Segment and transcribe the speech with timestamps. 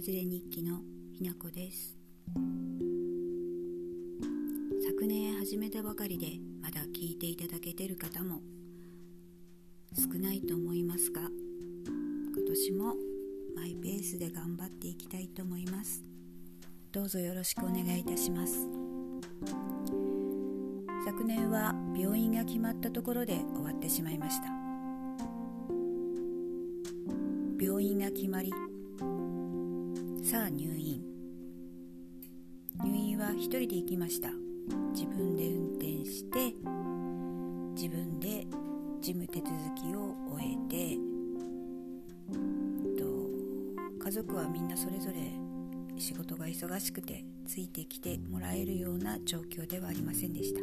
[0.00, 0.80] れづれ日記の
[1.12, 1.94] ひなこです。
[4.82, 8.40] 昨年始めたばかりでまだ聞いていただけてる方も
[9.94, 11.30] 少ないと思いますが今
[12.46, 12.94] 年も
[13.54, 16.02] マイペースで頑張っていきたいと思います。
[16.92, 18.54] どうぞよろしくお願いいたします。
[21.04, 24.46] 昨年は病院が決まったところで終わってしまいました。
[27.62, 28.50] 病院が決まり
[30.30, 31.02] さあ入院。
[32.84, 34.30] 入院は一人で行きました。
[34.92, 36.54] 自分で運転して
[37.74, 38.46] 自分で
[39.00, 40.96] 事務手続きを終えて
[42.96, 45.16] と家族はみんなそれぞれ
[45.98, 50.60] 仕事が忙しくてついてきてもらえるような状況ではありませんでした。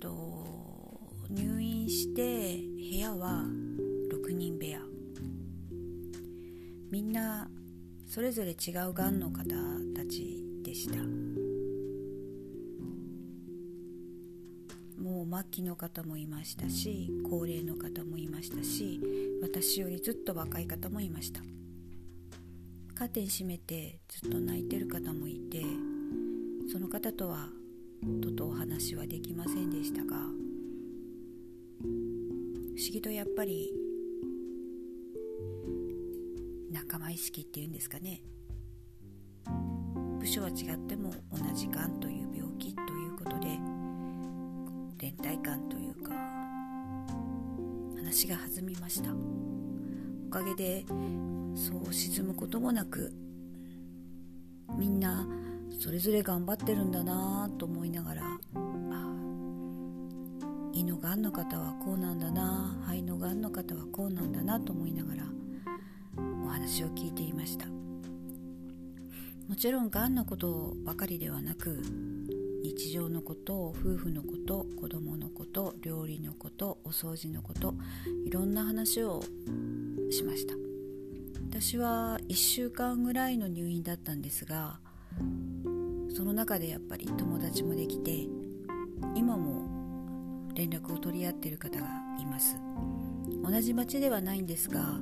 [0.00, 0.08] と
[1.28, 2.56] 入院して
[2.90, 3.44] 部屋は
[7.10, 7.50] んな
[8.06, 9.44] それぞれ違うがんの方
[9.96, 10.98] たちでした。
[15.02, 19.00] もう末期の方もいましたし高齢の方もいましたし
[19.42, 21.40] 私よりずっと若い方もいました。
[22.94, 25.64] カーテン閉めてずっと泣いてる方もいて
[26.70, 27.48] その方とは
[28.22, 30.22] ととお話はできませんでしたが不
[31.82, 33.72] 思議とやっぱり
[36.70, 38.22] 仲間意識っていうんですかね。
[40.18, 43.58] 部署は違っても同じがんという病気ということで
[44.98, 46.12] 連帯感というか
[47.96, 49.10] 話が弾みました。
[50.26, 50.84] おかげで
[51.54, 53.12] そう沈むこともなく
[54.78, 55.26] みんな
[55.80, 58.22] それぞれ頑張ってるんだなと思いながら
[60.72, 65.24] 胃のがんの方はこうなんだな肺のがんの方はこうなんだなと思いながら
[66.50, 67.66] 話を聞いていました。
[69.48, 71.82] もちろんがんのことばかりではなく
[72.62, 77.74] 日常のこと夫婦のこと子供のこと料理のことお掃除のこと
[78.24, 79.22] いろんな話を
[80.10, 80.54] しました。
[81.50, 84.78] 私は1週間ぐらいの入院だったんですが
[86.14, 88.28] その中でやっぱり友達もできて
[89.16, 89.68] 今も
[90.54, 91.86] 連絡を取り合ってる方が
[92.20, 92.56] います。
[93.42, 95.00] 同じ町ではないんですが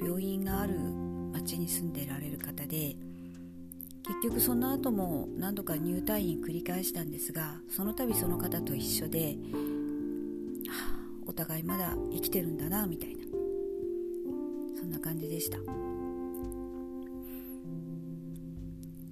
[0.00, 0.27] 病院
[0.60, 0.74] ある
[1.32, 2.96] 町に住んでられる方で
[4.06, 9.36] 結局その後も何度か入退院繰り返したんですがその度その方と一緒で、
[10.68, 13.24] はあ、お互いまだ生きてるんだなみたいな。
[14.78, 15.58] そんな感じでした。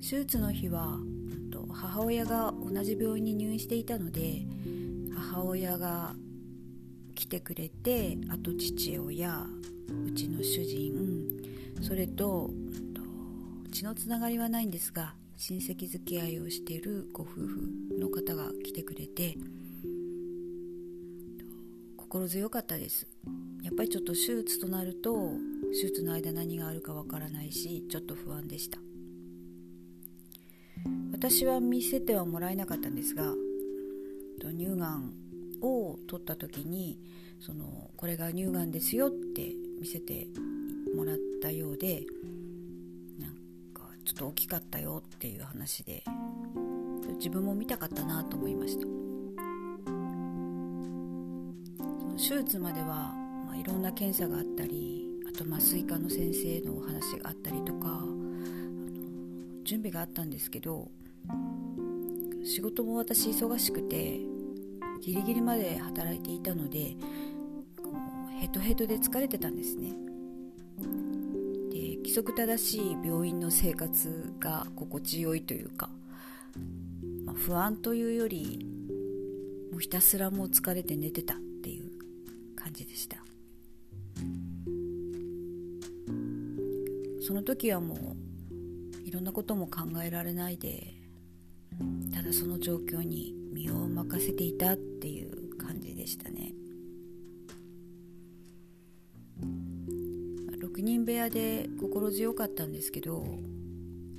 [0.00, 0.98] 手術の日は
[1.72, 4.42] 母親が同じ病院に入院していたので
[5.14, 6.14] 母親が
[7.14, 9.46] 来てくれてあと父親
[10.06, 10.90] うちの主人。
[11.82, 12.50] それと
[13.72, 19.36] 血のつながりはないんですが親戚付き合いをしているご夫婦の方が来てくれて
[21.96, 23.06] 心強かったです。
[23.62, 25.32] やっぱりちょっと手術となると
[25.72, 28.78] 手術の間何があるかわからないしちょっと不安でした。
[31.12, 33.34] 私は見せてはもらえなかったんですが
[34.42, 35.14] 乳がん
[35.62, 36.98] を取った時に
[37.40, 40.26] そのこれが乳がんですよって見せて
[40.94, 42.02] もらったようで
[43.18, 43.30] なん
[43.72, 46.04] かちょっと大きかったよっていう話で
[47.16, 48.86] 自分も見たかったなと思いました。
[52.20, 53.14] 手術までは、
[53.46, 58.04] まあ、いろんな検査があったりあと麻酔科の先生のお話があったりとか
[59.64, 60.90] 準備があったんですけど
[62.44, 64.20] 仕事も私忙しくて
[65.00, 66.96] ギリギリまで働いていたので
[68.38, 69.90] ヘトヘトで疲れてたんですね。
[71.70, 75.90] で規則正しい病院の生活が心地よいというか、
[77.24, 78.66] まあ、不安というより
[79.70, 81.90] もうひたすらもう疲れて寝てたっていう
[82.56, 83.18] 感じでした。
[87.22, 90.94] その時はもういろんなことも考えられないで
[92.12, 96.54] ただその状況に身を任せていたっていう感じでしたね。
[100.60, 103.24] 6人部屋で心強かったんですけど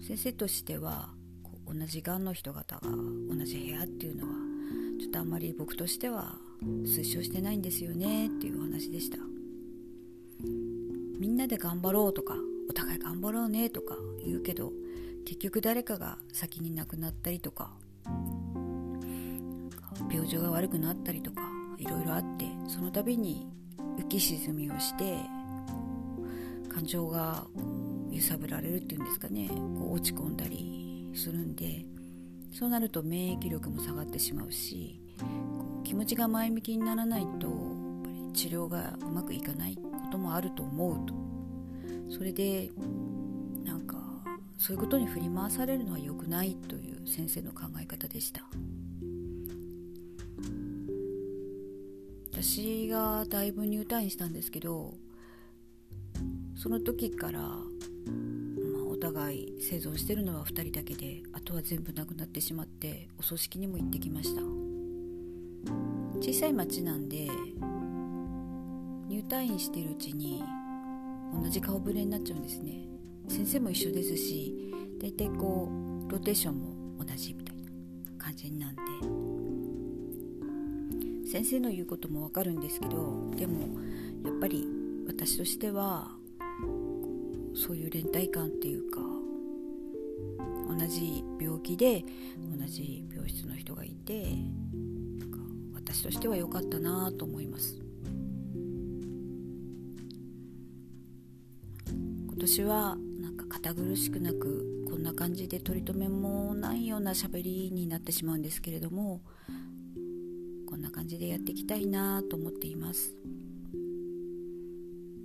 [0.00, 1.10] 先生としては
[1.66, 4.32] 同じがんの人方が同じ部屋っていうのは
[4.98, 9.18] ちょっとあんまり僕としては推奨してないんですよねっていうお話でした。
[11.18, 12.34] みんなで頑張ろうとか
[12.68, 13.94] お互い頑張ろうねとか
[14.24, 14.72] 言うけど
[15.26, 17.72] 結局誰かが先に亡くなったりとか
[20.08, 21.42] 病状が悪くなったりとか
[21.78, 23.46] いろいろあってその度に
[23.98, 25.18] 浮き沈みをして
[26.68, 27.46] 感情が
[28.10, 29.48] 揺さぶられるっていうんですかね。
[29.48, 31.84] こう落ち込んだりするんで
[32.52, 35.00] そうなると免疫力も下がってしまうし
[35.84, 41.14] 気持ちが前向きにならないとやっぱり治療がうまくいかないこともあると思うと。
[42.10, 42.70] それで
[43.64, 43.96] なんか
[44.58, 48.42] そういうことに振り回されるのは良くないという先生の考え方でした。
[52.42, 54.94] 私がだいぶ入退院したんですけど
[56.56, 57.62] その時から、まあ、
[58.90, 64.40] お互い生存してるのは2人だけであとは全部なくなってしまってお葬式にも行ってきました。
[66.22, 67.28] 小さい町なんで
[69.08, 70.42] 入退院してるうちに
[71.34, 72.88] 同じ顔ぶれになっちゃうんですね。
[73.28, 75.68] 先生も一緒ですし大体こ
[76.08, 77.62] うローテーションも同じみたいな
[78.16, 79.39] 感じになんで。
[81.30, 83.78] 先生の言うこともわかるんですけどでも
[84.24, 84.66] やっぱり
[85.06, 86.08] 私としては
[87.54, 88.98] そういう連帯感っていうか
[90.68, 92.04] 同じ病気で
[92.58, 94.26] 同じ病室の人がいて
[95.72, 97.80] 私としては良かったなと思います。
[101.86, 109.20] 今年はなんか堅苦しくなくこんな感じで取り留めもないような喋りになってしまうんですけれども
[110.70, 113.16] こんな感じでやっていきたいなと思っています。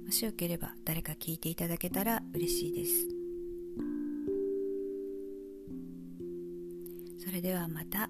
[0.03, 3.07] もしよければ誰か聞いていただけたら嬉しいです。
[7.23, 8.09] それではまた。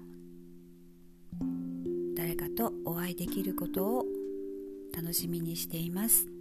[2.16, 4.04] 誰かとお会いできることを
[4.94, 6.35] 楽しみにしています。